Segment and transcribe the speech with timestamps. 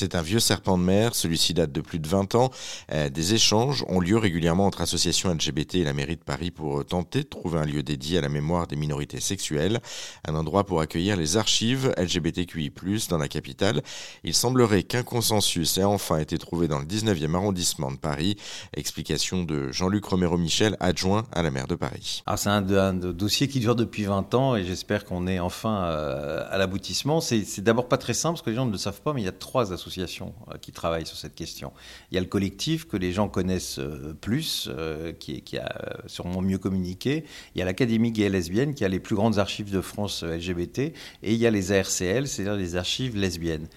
[0.00, 2.48] C'est un vieux serpent de mer, celui-ci date de plus de 20 ans.
[2.90, 6.86] Euh, des échanges ont lieu régulièrement entre associations LGBT et la mairie de Paris pour
[6.86, 9.78] tenter de trouver un lieu dédié à la mémoire des minorités sexuelles,
[10.26, 12.72] un endroit pour accueillir les archives LGBTQI+,
[13.10, 13.82] dans la capitale.
[14.24, 18.36] Il semblerait qu'un consensus ait enfin été trouvé dans le 19e arrondissement de Paris.
[18.74, 22.22] Explication de Jean-Luc Romero-Michel, adjoint à la maire de Paris.
[22.24, 22.62] Ah, c'est un,
[22.94, 27.20] dossier qui dure depuis 20 ans et j'espère qu'on est enfin euh, à l'aboutissement.
[27.20, 29.26] C'est d'abord pas très simple parce que les gens ne le savent pas, mais il
[29.26, 31.72] y a trois associations euh, qui travaillent sur cette question.
[32.10, 36.00] Il y a le collectif que les gens connaissent euh, plus, euh, qui, qui, a
[36.06, 37.24] sûrement mieux communiqué.
[37.54, 40.22] Il y a l'Académie gay et lesbienne qui a les plus grandes archives de France
[40.22, 40.78] LGBT.
[40.78, 43.68] Et il y a les ARCL, c'est-à-dire les archives lesbiennes.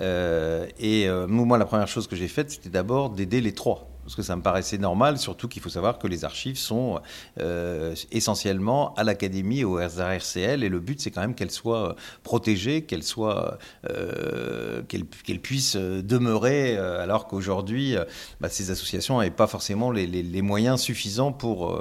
[0.00, 4.22] et moi, la première chose que j'ai faite, c'était d'abord d'aider les trois parce que
[4.22, 6.98] ça me paraissait normal, surtout qu'il faut savoir que les archives sont
[7.40, 12.86] euh, essentiellement à l'Académie, au RCL, et le but c'est quand même qu'elles soient protégées,
[12.86, 13.58] qu'elles soient,
[13.90, 17.96] euh, qu'elles puissent demeurer, euh, alors qu'aujourd'hui,
[18.40, 21.78] bah, ces associations n'avaient pas forcément les, les, moyens suffisants pour,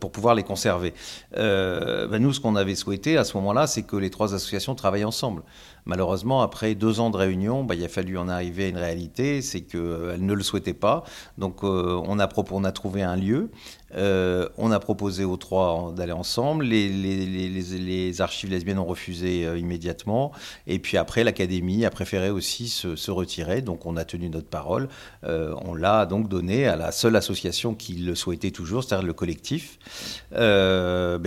[0.00, 0.92] pour pouvoir les conserver.
[1.34, 5.06] Bah, nous, ce qu'on avait souhaité à ce moment-là, c'est que les trois associations travaillent
[5.06, 5.44] ensemble.
[5.84, 9.42] Malheureusement, après deux ans de réunion, bah, il a fallu en arriver à une réalité,
[9.42, 11.04] c'est qu'elles ne le souhaitaient pas.
[11.38, 13.50] Donc euh, on, a, on a trouvé un lieu
[13.94, 16.64] euh, on a proposé aux trois d'aller ensemble.
[16.64, 20.32] Les, archives lesbiennes ont refusé euh, immédiatement.
[20.66, 23.62] Et puis après, l'Académie a préféré aussi se, retirer.
[23.62, 24.88] Donc on a tenu notre parole.
[25.24, 29.12] Euh, on l'a donc donné à la seule association qui le souhaitait toujours, c'est-à-dire le
[29.12, 29.78] collectif.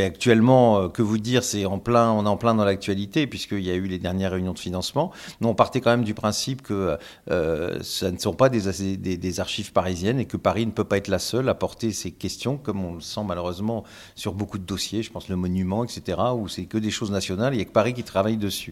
[0.05, 3.71] Actuellement, que vous dire, c'est en plein, on est en plein dans l'actualité puisqu'il y
[3.71, 5.11] a eu les dernières réunions de financement.
[5.41, 10.19] Nous, on partait quand même du principe que ça ne sont pas des archives parisiennes
[10.19, 12.95] et que Paris ne peut pas être la seule à porter ces questions comme on
[12.95, 13.83] le sent malheureusement
[14.15, 17.53] sur beaucoup de dossiers, je pense le monument, etc., où c'est que des choses nationales,
[17.53, 18.71] il n'y a que Paris qui travaille dessus.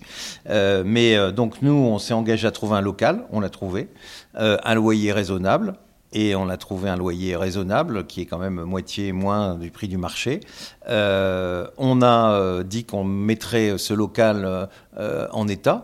[0.50, 3.90] Euh, mais euh, donc nous, on s'est engagé à trouver un local, on l'a trouvé,
[4.36, 5.74] euh, un loyer raisonnable,
[6.12, 9.88] et on a trouvé un loyer raisonnable qui est quand même moitié moins du prix
[9.88, 10.42] du marché.
[10.88, 15.82] on a dit qu'on mettrait ce local en état,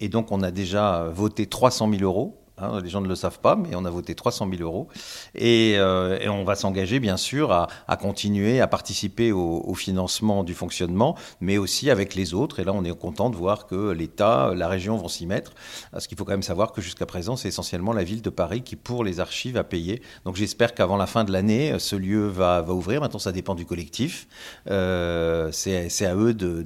[0.00, 3.40] et donc on a déjà voté 300 000 euros Hein, les gens ne le savent
[3.40, 4.88] pas, mais on a voté 300 000 euros.
[5.40, 11.16] Euh, et, on va s'engager, bien sûr, à, continuer à participer au, financement du fonctionnement,
[11.40, 12.60] mais aussi avec les autres.
[12.60, 15.52] Et là, on est content de voir que l'État, la région vont s'y mettre.
[15.90, 18.62] Parce qu'il faut quand même savoir que jusqu'à présent, c'est essentiellement la ville de Paris
[18.62, 20.02] qui, pour les archives, a payé.
[20.24, 23.00] Donc j'espère qu'avant la fin de l'année, ce lieu va, ouvrir.
[23.00, 24.28] Maintenant, ça dépend du collectif.
[24.68, 26.62] Euh, c'est à eux de,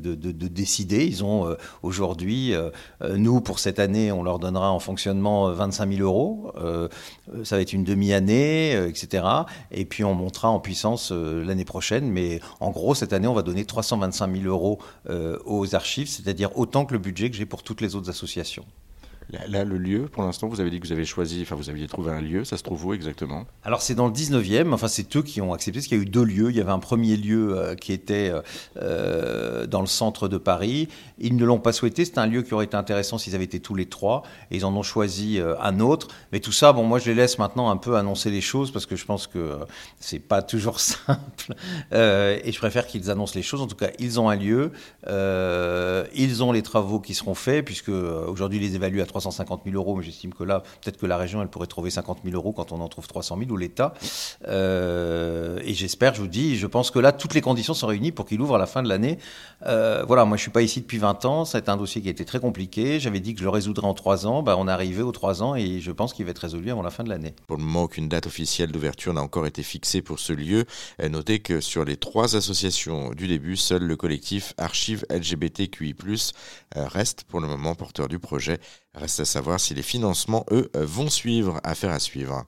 [0.48, 1.04] décider.
[1.04, 2.54] Ils ont euh, aujourd'hui,
[3.16, 6.52] nous, pour cette année, on leur donnera en fonctionnement 25 000 euros.
[6.56, 6.88] Euh,
[7.44, 9.24] ça va être une demi-année, euh, etc.
[9.70, 12.10] Et puis on montera en puissance euh, l'année prochaine.
[12.10, 14.78] Mais en gros, cette année, on va donner 325 000 euros
[15.44, 18.64] aux archives, c'est-à-dire autant que le budget que j'ai pour toutes les autres associations.
[19.48, 21.86] Là, le lieu, pour l'instant, vous avez dit que vous avez choisi, enfin, vous aviez
[21.86, 22.44] trouvé un lieu.
[22.44, 23.46] Ça se trouve où exactement?
[23.64, 24.72] Alors, c'est dans le 19e.
[24.72, 26.50] Enfin, c'est eux qui ont accepté, parce qu'il y a eu deux lieux.
[26.50, 28.42] Il y avait un premier lieu euh, qui était euh,
[28.76, 30.88] euh, dans le centre de Paris.
[31.18, 32.04] Ils ne l'ont pas souhaité.
[32.04, 34.22] C'était un lieu qui aurait été intéressant s'ils avaient été tous les trois.
[34.50, 36.08] Et ils en ont choisi un autre.
[36.32, 38.86] Mais tout ça, bon, moi, je les laisse maintenant un peu annoncer les choses, parce
[38.86, 39.58] que je pense que
[40.00, 41.54] c'est pas toujours simple.
[41.92, 43.62] et je préfère qu'ils annoncent les choses.
[43.62, 44.72] En tout cas, ils ont un lieu.
[46.14, 49.96] ils ont les travaux qui seront faits, puisque aujourd'hui, les évaluent à 350 000 euros,
[49.96, 52.72] mais j'estime que là, peut-être que la région, elle pourrait trouver 50 000 euros quand
[52.72, 53.94] on en trouve 300 000, ou l'État.
[54.48, 58.12] Euh, et j'espère, je vous dis, je pense que là, toutes les conditions sont réunies
[58.12, 59.18] pour qu'il ouvre à la fin de l'année.
[59.66, 61.44] Euh, voilà, moi, je suis pas ici depuis 20 ans.
[61.44, 62.98] C'est un dossier qui a été très compliqué.
[62.98, 64.42] J'avais dit que je le résoudrais en 3 ans.
[64.42, 66.82] Ben, on est arrivé aux 3 ans et je pense qu'il va être résolu avant
[66.82, 67.34] la fin de l'année.
[67.46, 70.64] Pour le moment, aucune date officielle d'ouverture n'a encore été fixée pour ce lieu.
[71.02, 75.94] Notez que sur les trois associations du début, seul le collectif Archives LGBTQI+,
[76.76, 78.58] euh, reste pour le moment porteur du projet.
[78.94, 81.60] Reste à savoir si les financements, eux, vont suivre.
[81.64, 82.42] Affaire à suivre.